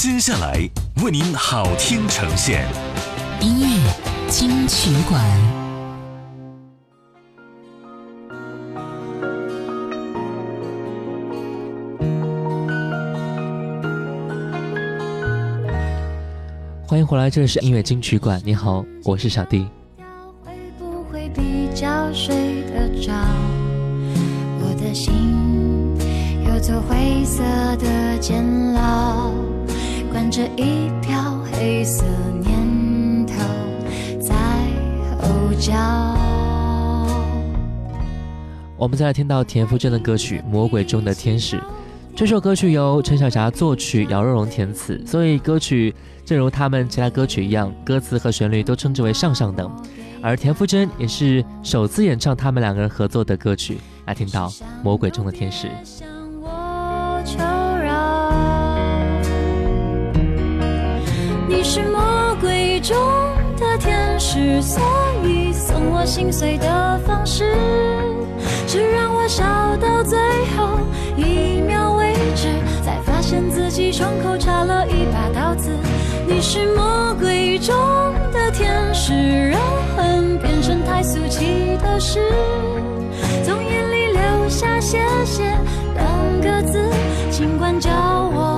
[0.00, 0.56] 接下来
[1.02, 2.64] 为您好听呈现，
[3.40, 3.92] 音乐
[4.28, 5.20] 金曲馆。
[16.86, 18.40] 欢迎回来，这里是音乐金曲馆。
[18.44, 19.66] 你好，我是小弟。
[38.78, 41.56] 我们再来听到田馥甄的歌曲《魔鬼中的天使》。
[42.14, 45.92] 这首歌曲由陈小霞作曲，姚若龙填词，所以歌曲
[46.24, 49.68] 正如他们其他歌曲一样，歌词和旋律都称之为上上等。
[50.22, 54.46] 而田馥甄也是首次演唱他们两个人合作的歌曲，来听到
[54.84, 55.66] 《魔鬼中的天使》。
[61.48, 62.96] 你是魔鬼中
[63.58, 64.80] 的天使，所
[65.24, 67.56] 以送我心碎的方式，
[68.68, 69.42] 是让我笑
[69.78, 70.18] 到最
[70.54, 70.78] 后
[71.16, 72.48] 一秒为止。
[72.84, 75.70] 才发现自己胸口插了一把刀子。
[76.26, 77.74] 你是魔鬼中
[78.30, 79.58] 的天使，让
[79.96, 82.20] 恨变成太俗气的事，
[83.42, 85.44] 从眼里流下谢谢
[85.94, 86.78] 两个字，
[87.30, 88.57] 尽管叫我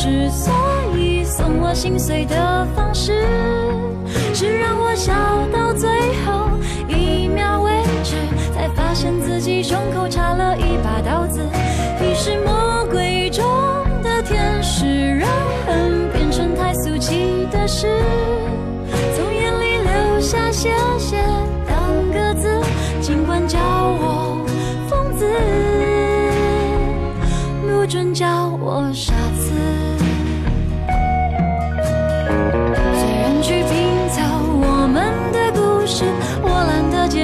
[0.00, 0.54] 之所
[0.96, 3.26] 以送我心碎的方式，
[4.32, 5.12] 是让我笑
[5.52, 5.90] 到最
[6.24, 6.50] 后
[6.86, 8.14] 一秒为止，
[8.54, 11.40] 才发现自己胸口插了一把刀子。
[12.00, 13.44] 你是魔鬼中
[14.00, 15.28] 的天使，让
[15.66, 17.88] 恨变成太俗气的事，
[19.16, 21.16] 从眼里流下谢谢
[21.66, 22.48] 两个字，
[23.00, 24.46] 尽管叫我
[24.88, 25.26] 疯子，
[27.66, 28.88] 不准叫我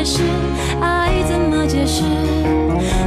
[0.04, 0.22] 是
[0.82, 2.03] 爱怎么解释？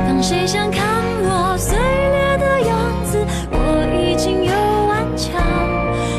[0.07, 0.83] 当谁想看
[1.21, 2.75] 我碎裂的样
[3.05, 3.55] 子，我
[3.93, 4.51] 已经有
[4.87, 5.39] 顽强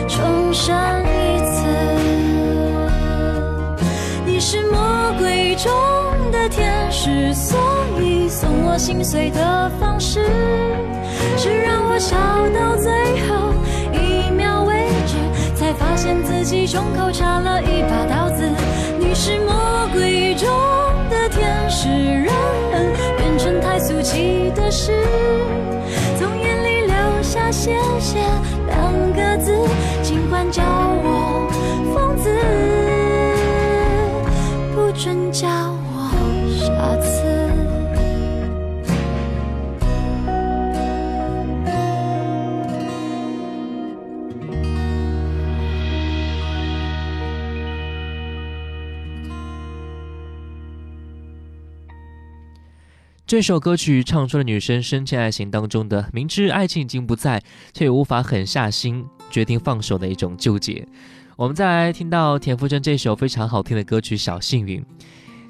[0.06, 1.66] 重生一次。
[4.24, 5.72] 你是魔鬼中
[6.30, 7.58] 的天使，所
[8.00, 10.20] 以送我心碎的方式，
[11.36, 12.16] 是让我笑
[12.54, 12.92] 到最
[13.26, 13.52] 后
[13.92, 15.16] 一秒为止，
[15.56, 18.48] 才发现自己胸口插了一把刀子。
[19.00, 20.17] 你是魔鬼。
[21.28, 22.34] 天使让
[22.70, 24.92] 人变成太俗气的事，
[26.18, 28.18] 从眼里流下谢谢
[28.66, 29.54] 两个字，
[30.02, 31.48] 尽管叫我
[31.94, 32.30] 疯子。
[34.74, 35.77] 不准叫。
[53.28, 57.42] 这首歌曲唱出了女生深陷爱情当中的明知爱情已经不在，
[57.74, 60.88] 却又无法狠下心决定放手的一种纠结。
[61.36, 64.80] 我们再来听到田馥甄这首非常好听的歌曲《小幸运》。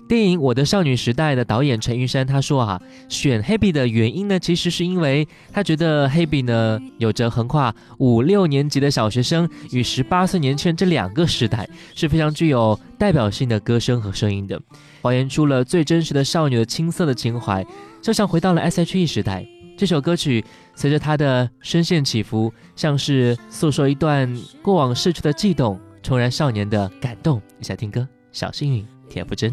[0.09, 14.61] 电影《我的少女时代》的导演陈玉珊他说啊，选 Hebe 的原因呢，其实是因为他觉得 Hebe 呢有着横跨五六年级的小学生与十八岁年轻人这两个时代，是非常具有代表性的歌声和声音的，
[15.09, 17.65] 还原出了最真实的少女的青涩的情怀，
[18.03, 19.47] 就像回到了 S.H.E 时代。
[19.77, 20.45] 这首歌曲
[20.75, 27.41] 随着他的声线起伏，像是诉说一段过往逝去的悸动，重燃少年的感动。
[27.59, 28.01] 一起来听歌，
[28.33, 29.53] 《小幸运》，田馥甄。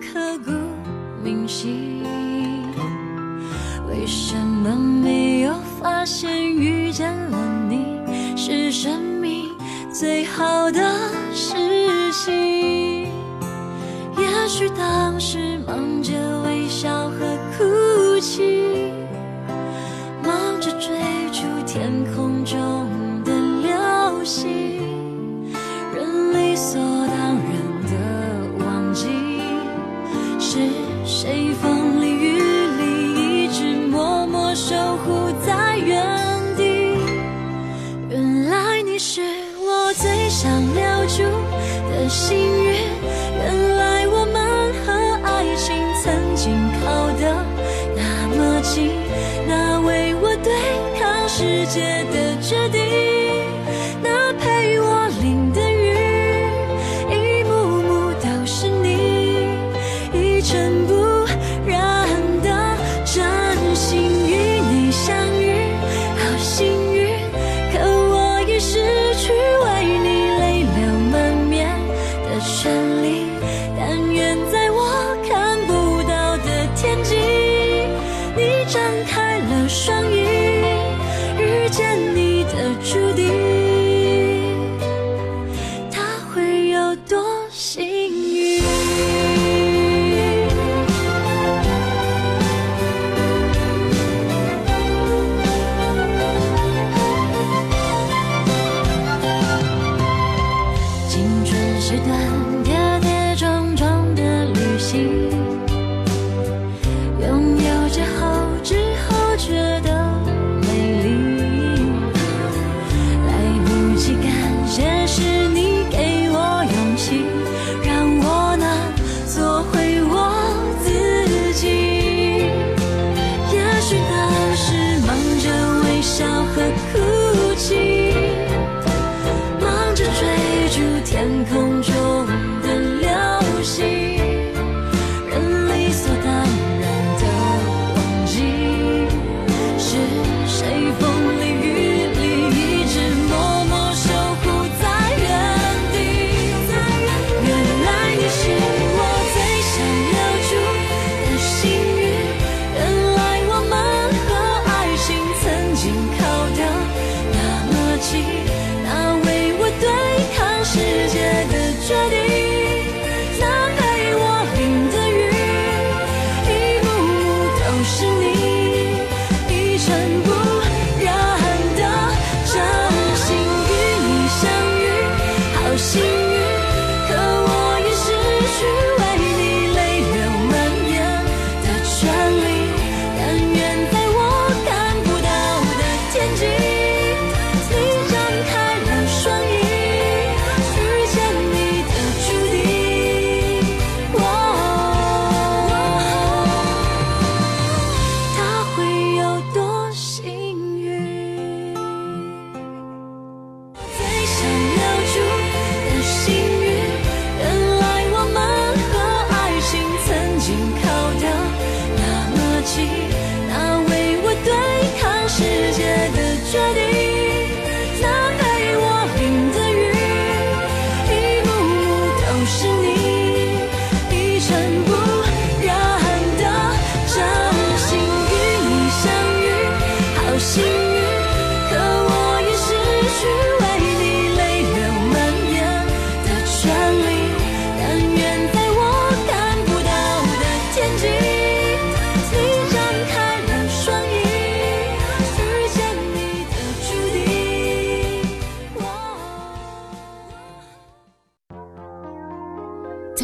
[0.00, 0.50] 刻骨
[1.22, 2.02] 铭心，
[3.88, 7.86] 为什么没有发现遇见了你
[8.36, 9.46] 是生命
[9.92, 10.80] 最好的
[11.32, 11.54] 事
[12.12, 13.13] 情？
[14.16, 16.12] 也许当时忙着
[16.44, 17.18] 微笑和
[17.56, 18.92] 哭泣，
[20.22, 20.90] 忙着追
[21.32, 22.86] 逐天空中
[23.24, 23.32] 的
[23.62, 24.46] 流星，
[25.94, 27.42] 人理所当然
[27.90, 29.08] 的忘记
[30.38, 30.58] 是
[31.04, 31.52] 谁。
[51.36, 52.23] 世界的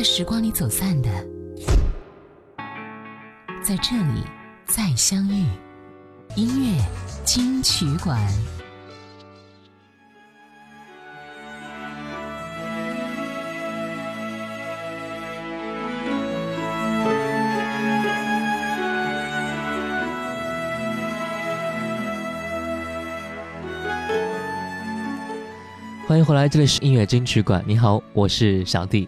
[0.01, 1.11] 在时光里走散的。
[3.63, 4.23] 在这里
[4.65, 5.45] 再相遇，
[6.37, 6.83] 音乐
[7.23, 8.19] 金曲馆。
[26.09, 29.07] 欢迎回来，这里是音乐金曲馆，你好，我是小弟。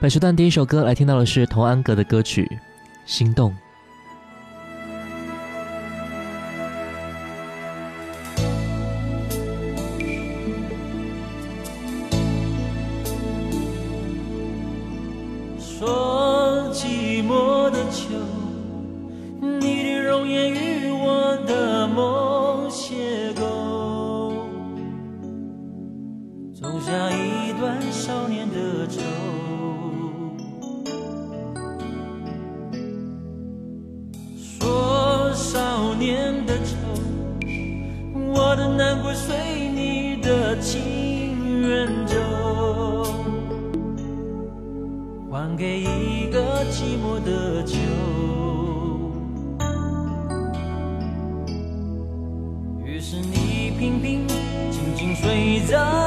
[0.00, 2.50] 本时段第一首歌来听到的是童安格的歌曲
[3.04, 3.54] 心动。
[39.14, 42.16] 随你的情人走
[45.30, 47.76] 还给一个寂寞的秋
[52.84, 54.26] 于是你平平
[54.70, 55.99] 静静睡着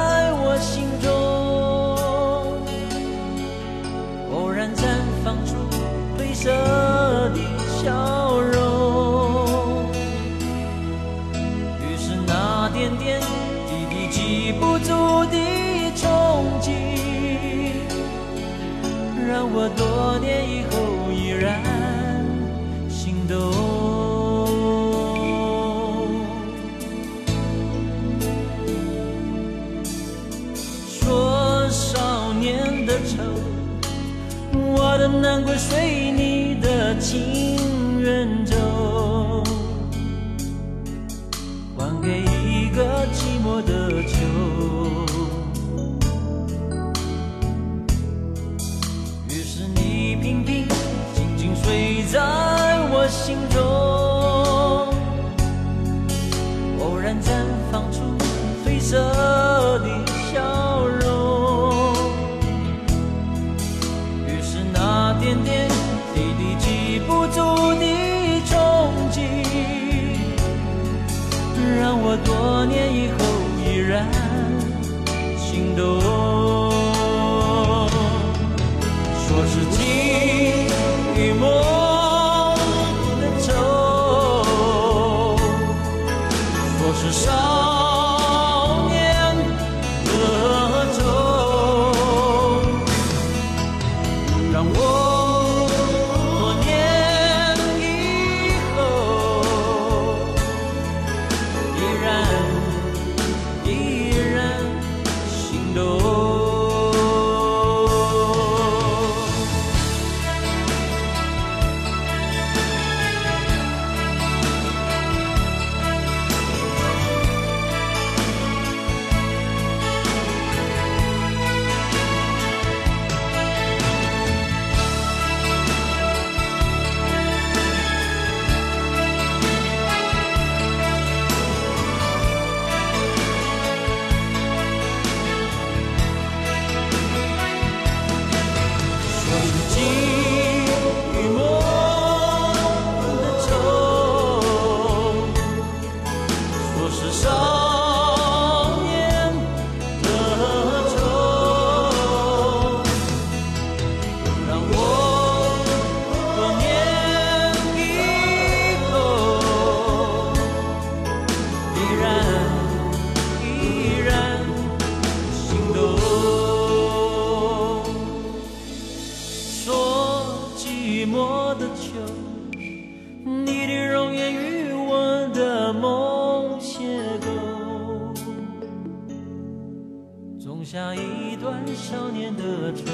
[180.73, 182.85] 下一段少年的愁。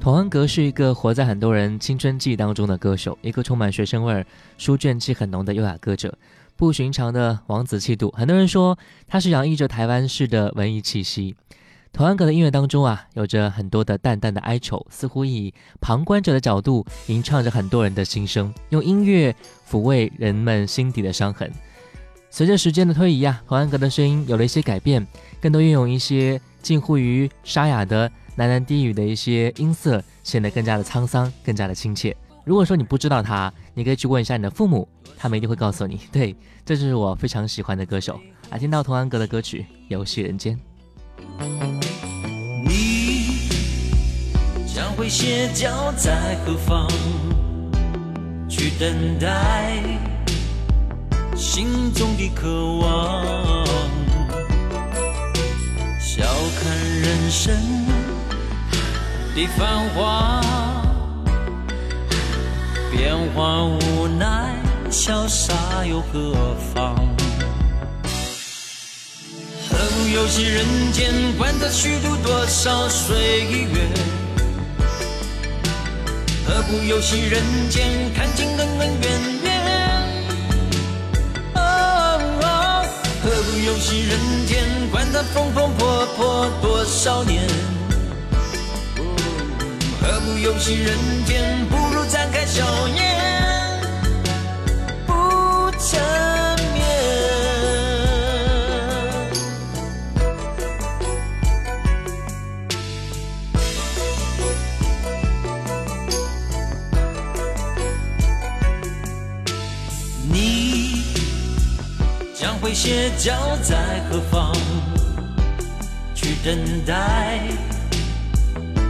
[0.00, 4.24] 童安格是一个活在很多人青春记忆当中的歌手，一个充满学生味、
[4.56, 6.16] 书卷气很浓的优雅歌者，
[6.56, 8.10] 不寻常的王子气度。
[8.16, 11.36] 很多人说他是洋溢着台湾式的文艺气息。
[11.92, 19.34] 童安格的音乐当中啊，有着很多的淡淡的哀愁，似乎以旁观者的角度吟唱着很多人的心声，用音乐
[19.70, 21.52] 抚慰人们心底的伤痕。
[22.30, 25.06] 随着时间的推移啊，童安格的声音有了一些改变，
[25.38, 32.16] 更多运用一些近乎于沙哑的喃喃低语的一些音色，显得更加的沧桑，更加的亲切。
[32.42, 36.00] 如果说你不知道他，你可以去问一下你的父母，他们一定会告诉你。
[36.10, 36.34] 对，
[36.64, 38.18] 这就是我非常喜欢的歌手。
[38.50, 40.56] 来听到童安格的歌曲《游戏人间》。
[42.64, 43.48] 你
[44.66, 46.88] 将会歇脚在何方？
[48.48, 49.82] 去等待
[51.34, 53.64] 心中的渴望。
[55.98, 56.22] 笑
[56.60, 56.70] 看
[57.00, 57.54] 人生
[59.34, 60.40] 的繁华，
[62.90, 64.54] 变幻无奈，
[64.90, 66.91] 潇洒又何妨？
[70.12, 73.88] 游戏人间，管他虚度多少岁月？
[76.46, 79.48] 何不游戏人间，看尽恩恩怨怨？
[81.54, 81.60] 哦
[82.42, 82.84] 哦
[83.22, 87.46] 何不游戏人间，管他风风破破多少年？
[88.98, 89.16] 哦
[90.02, 93.11] 何不游戏人间，不如展开笑颜，
[112.72, 114.50] 将会歇脚在何方？
[116.14, 117.40] 去等待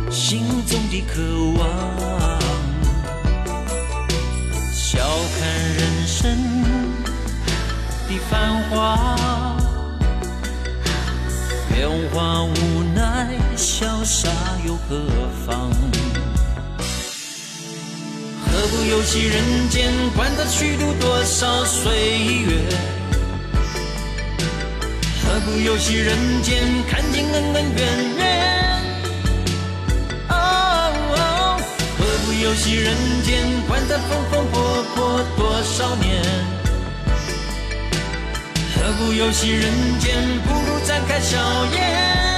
[0.09, 1.21] 心中的渴
[1.59, 1.69] 望。
[4.73, 5.01] 笑
[5.37, 6.63] 看人生
[8.09, 9.57] 的繁华，
[11.75, 14.29] 变化无奈，潇洒
[14.65, 15.07] 又何
[15.45, 15.73] 妨？
[18.47, 23.02] 何不游戏人间，管他虚度多少岁月？
[25.33, 28.85] 何不游戏人间，看尽恩恩怨怨？
[30.29, 31.57] 哦哦，
[31.99, 36.23] 何不游戏人间，管他风风波波多少年？
[38.77, 41.39] 何不游戏人间，不如展开笑
[41.73, 42.32] 颜。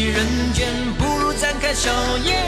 [0.00, 1.90] 戏人间，不如展开笑
[2.24, 2.42] 颜。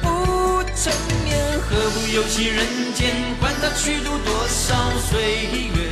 [0.00, 0.92] 不成
[1.24, 4.76] 眠，何不游戏人间，管他虚度多少
[5.10, 5.90] 岁月。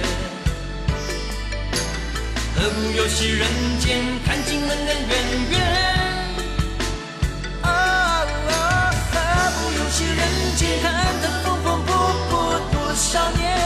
[2.54, 3.48] 何不游戏人
[3.80, 5.58] 间，看尽恩恩怨怨。
[7.60, 7.66] 何
[9.56, 13.58] 不游戏人间看得风风火火多少年，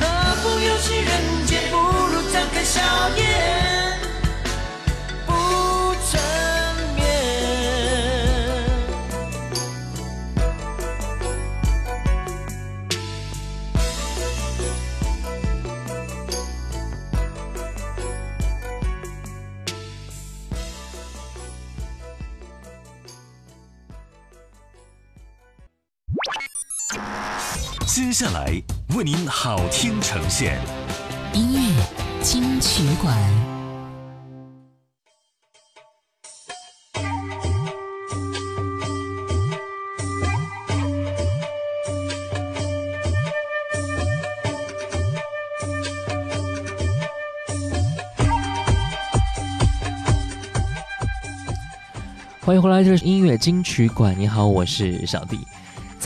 [0.00, 0.02] 何
[0.42, 2.80] 不游戏人间，不如展开笑
[3.16, 3.65] 颜。
[28.18, 28.50] 下来
[28.96, 30.58] 为您好听呈现
[31.34, 33.14] 音乐金曲馆。
[52.40, 54.18] 欢迎回来，这是音乐金曲馆。
[54.18, 55.38] 你好，我是小弟。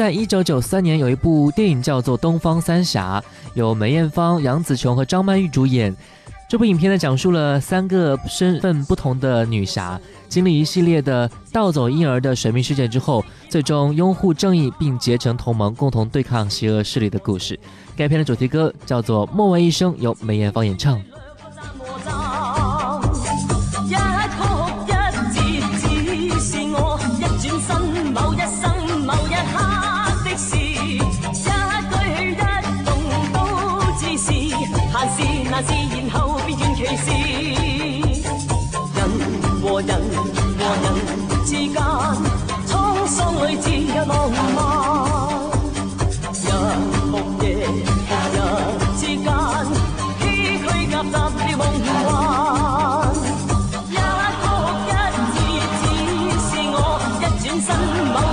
[0.01, 3.21] 在一九九三年，有一部电影叫做《东方三侠》，
[3.53, 5.95] 由梅艳芳、杨紫琼和张曼玉主演。
[6.49, 17.61] 这部影片呢，讲述了三个身份不同的女侠，经历一系列的盗走婴儿的神秘事件之后，最终拥护正义并结成同盟，共同对抗邪恶势力的故事。
[17.95, 20.99] 该片的主题歌叫做《莫问一生》，由梅艳芳演唱。
[57.61, 58.30] 身，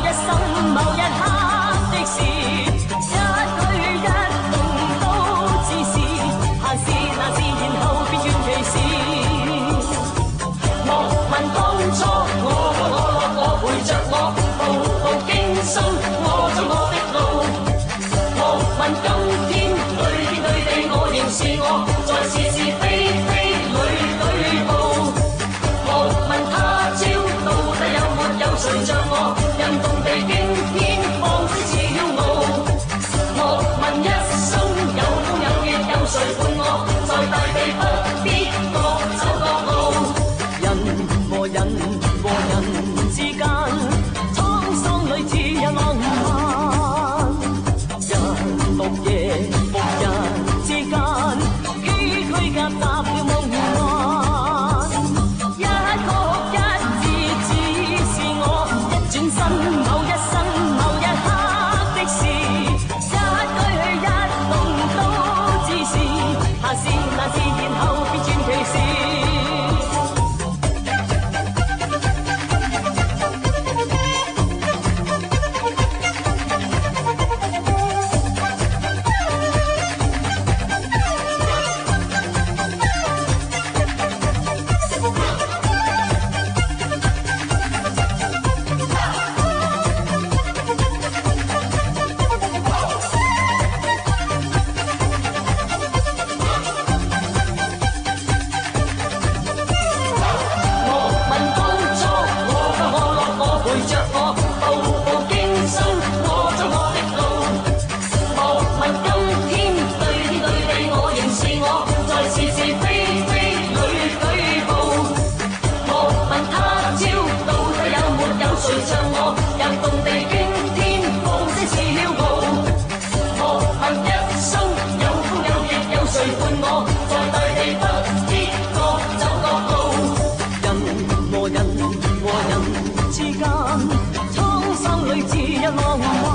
[135.18, 136.27] 起起又落落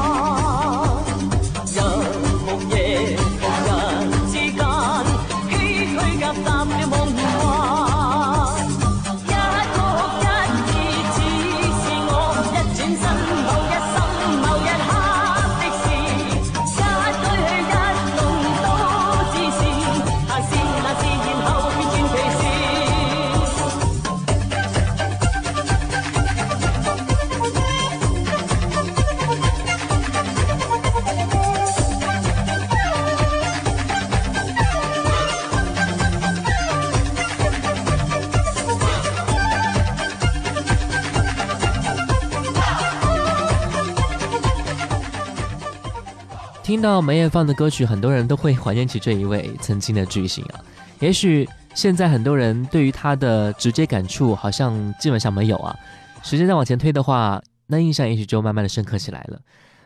[46.72, 50.64] 听到梅艳芳的歌曲，很多人都会怀念起这一位曾经的巨星啊。
[51.00, 55.76] 也许现在很多人对于她的直接感触好像基本上没有啊。
[56.22, 59.38] 时间再往前推的话，那印象也许就慢慢的深刻起来了。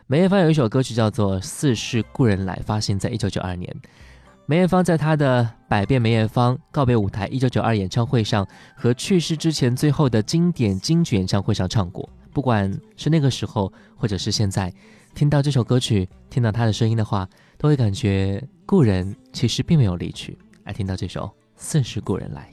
[0.05, 3.69] 梅艳芳有一首歌曲叫做《似是故人来》，发行在一九九二年。
[4.45, 8.47] 梅艳芳在她的《百变梅艳芳》告别舞台一九九二演唱会上
[8.77, 12.09] 和去世之前最后的经典金曲演唱会上唱过。
[12.31, 14.73] 不管是那个时候，或者是现在。
[15.17, 17.27] 听到这首歌曲，听到他的声音的话，
[17.57, 20.37] 都会感觉故人其实并没有离去。
[20.63, 21.21] 来听到这首
[21.55, 22.47] 《似是故人来》。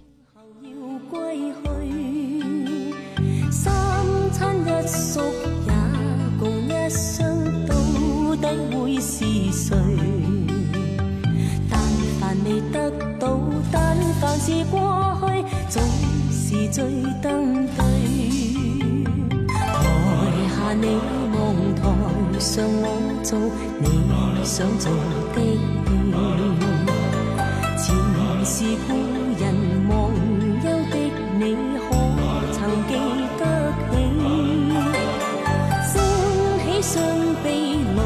[14.41, 14.81] 是过
[15.21, 15.83] 去，总
[16.31, 16.85] 是最
[17.23, 17.79] 登对。
[19.49, 19.53] 台
[20.49, 20.99] 下你
[22.41, 22.89] 上我
[23.23, 23.39] 做
[23.79, 23.87] 你
[24.45, 24.91] 想做
[25.35, 25.41] 的
[25.95, 26.03] 戏，
[27.79, 27.85] 前
[28.45, 28.55] 是
[28.87, 28.89] 故
[29.41, 29.43] 人
[29.89, 29.93] 忘
[30.63, 30.95] 忧的
[31.39, 31.43] 你，
[31.79, 31.83] 可
[32.53, 32.93] 曾记
[33.39, 33.43] 得
[33.91, 33.93] 起？
[35.93, 35.93] 升
[36.61, 36.93] 起双
[37.43, 37.47] 臂，
[37.97, 37.99] 老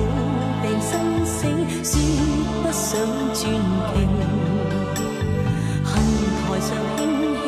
[0.62, 0.90] 病生
[1.24, 1.36] 死，
[1.82, 1.92] 说
[2.62, 2.88] 不上
[3.34, 3.94] 传奇。
[5.84, 5.90] 恨
[6.38, 6.98] 台上轻
[7.42, 7.44] 轻，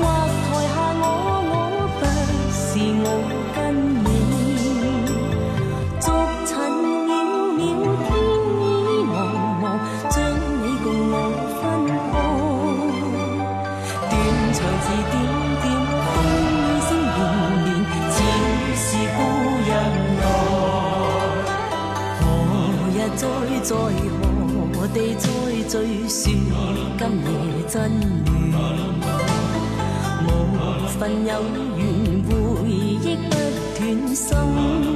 [0.00, 0.02] 或
[0.42, 1.04] 台下我
[1.50, 1.54] 我，
[2.00, 2.02] 不
[2.50, 2.60] 是
[3.04, 3.06] 我
[31.20, 31.32] 有
[31.76, 31.80] 缘，
[32.28, 33.30] 回忆不
[33.76, 33.80] 断，
[34.14, 34.91] 生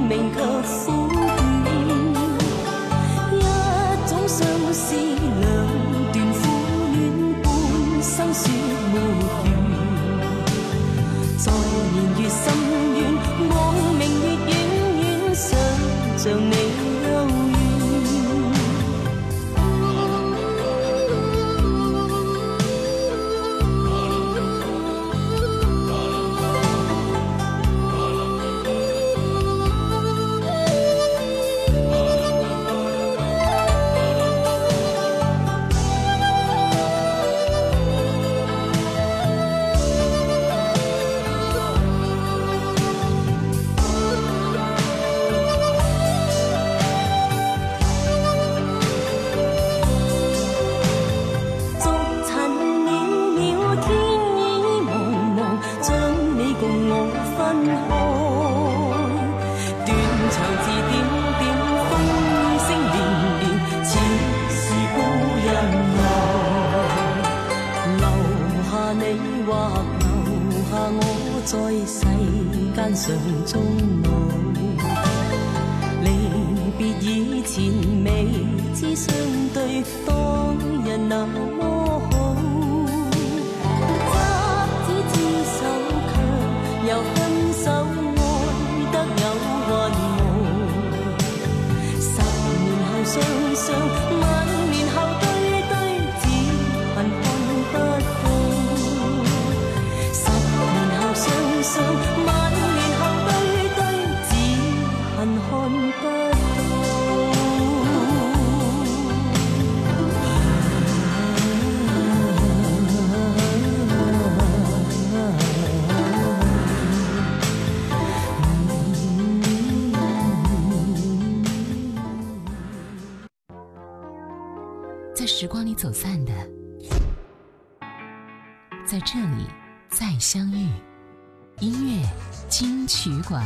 [133.27, 133.43] 馆，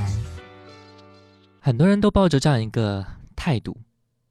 [1.59, 3.75] 很多人都抱着这样一个态度，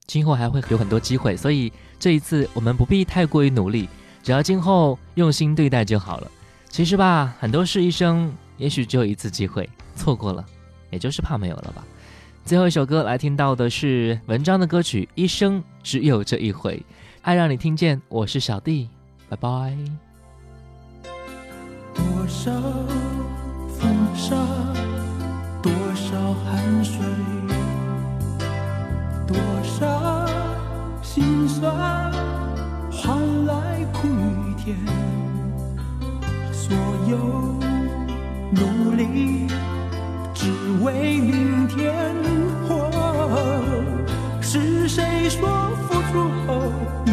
[0.06, 3.88] 今后还会有很多机会，所以这一次我们不必太过于努力，
[4.22, 6.30] 只要今后用心对待就好了。
[6.68, 10.44] 其实吧，很多事一生也许只有一次机会，错过了，
[10.90, 11.84] 也就是怕没有了吧。
[12.44, 16.76] 最后一首歌来听到的是文章的歌曲《一生只有这一回》。
[17.22, 18.88] 爱让你听见，我是小弟，
[19.28, 19.76] 拜拜。
[21.92, 22.50] 多少
[23.78, 24.36] 风沙，
[26.30, 26.94] 少汗水，
[29.26, 30.26] 多少
[31.02, 31.74] 心酸，
[32.88, 34.76] 换来苦与甜。
[36.52, 36.76] 所
[37.08, 37.18] 有
[38.52, 39.48] 努力，
[40.32, 40.52] 只
[40.84, 41.92] 为明天。
[42.68, 42.70] 哦
[44.40, 45.48] 是谁说？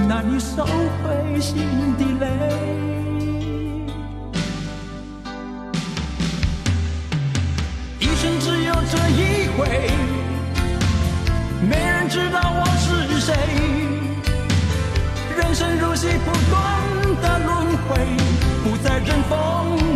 [0.07, 1.57] 那你收回心
[1.97, 2.96] 的泪。
[9.57, 9.65] 回，
[11.67, 13.33] 没人知道我是谁。
[15.35, 16.55] 人生如戏，不断
[17.23, 17.97] 的轮回，
[18.63, 19.35] 不再任风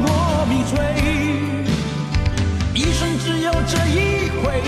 [0.02, 0.74] 我迷吹。
[2.74, 4.64] 一生只有这一回，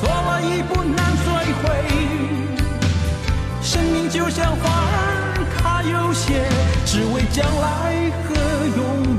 [0.00, 1.26] 错了一步难追
[1.62, 1.62] 回。
[3.62, 6.48] 生命就像花儿卡有些，
[6.84, 8.34] 只为将来和
[8.76, 9.13] 永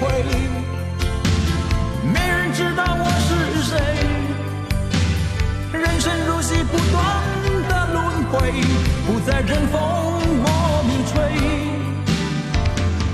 [0.00, 0.24] 回，
[2.02, 3.30] 没人知道我是
[3.62, 3.72] 谁。
[5.72, 6.94] 人生如戏，不断
[7.68, 7.98] 的轮
[8.30, 8.32] 回，
[9.06, 9.74] 不再任风
[10.42, 10.46] 我
[10.86, 11.14] 迷吹。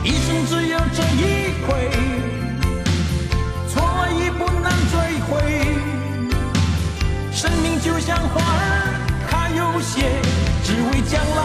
[0.02, 1.22] 一生只有这一
[1.66, 1.68] 回，
[3.68, 3.72] 错
[4.18, 4.92] 已不能追
[5.28, 5.30] 回。
[7.32, 10.20] 生命就像花儿卡有些，
[10.64, 11.38] 只为将来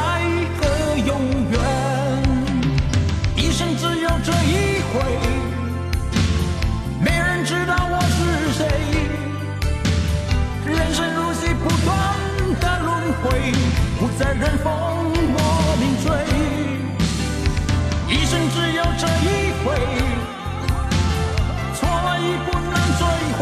[13.26, 13.52] 回，
[14.00, 14.70] 不再任风
[15.34, 16.06] 莫名吹。
[18.08, 19.66] 一生只有这一回，
[21.74, 21.80] 错
[22.20, 23.02] 已不能追
[23.38, 23.40] 回。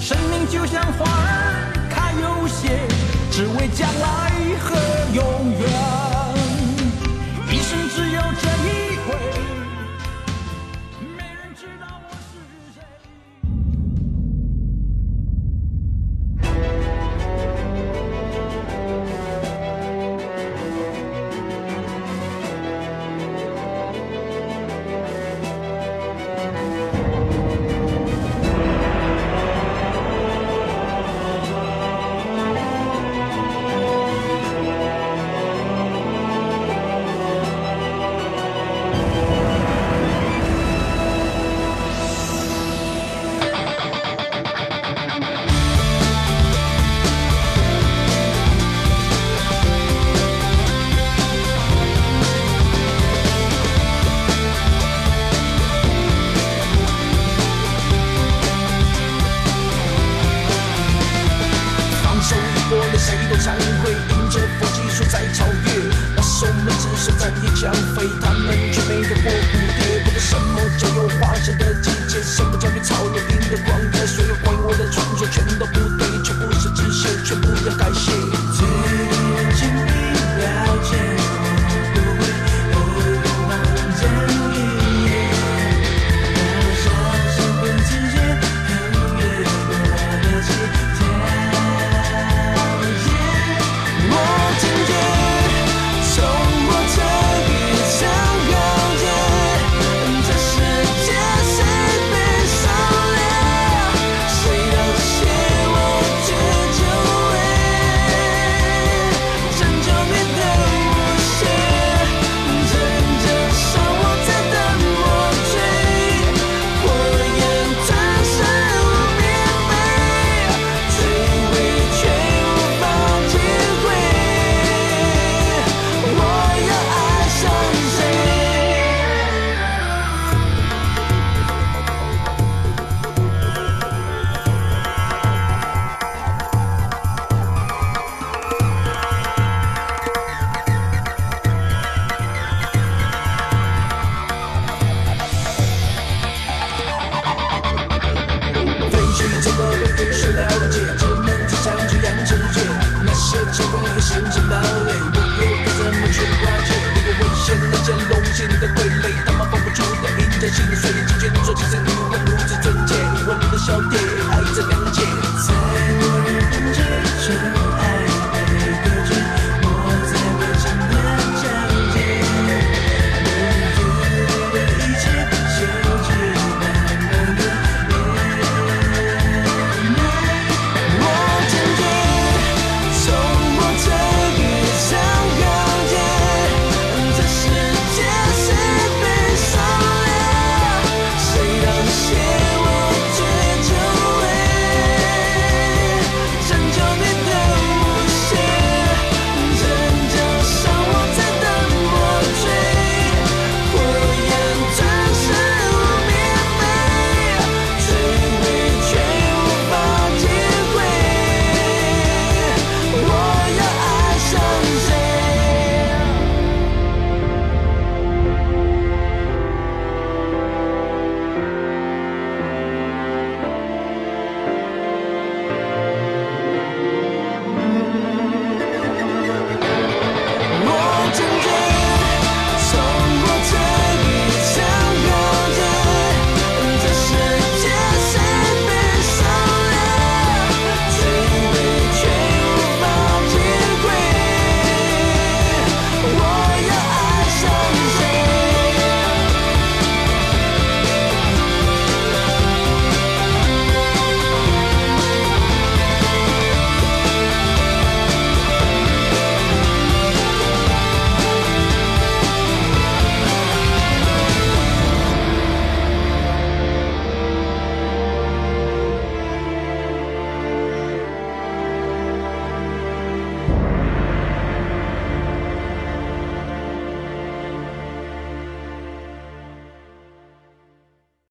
[0.00, 2.88] 生命就像花儿开又谢，
[3.30, 4.04] 只为将来
[4.60, 4.66] 和
[5.14, 5.85] 永远。